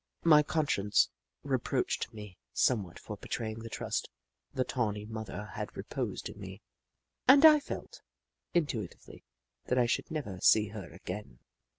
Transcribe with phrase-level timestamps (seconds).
[0.23, 1.09] My conscience
[1.43, 4.09] reproached me somewhat for betraying the trust
[4.51, 6.63] the tawny mother had reposed in me,
[7.27, 8.01] and I felt,
[8.51, 9.21] intu itively,
[9.65, 11.37] that I should never see her again.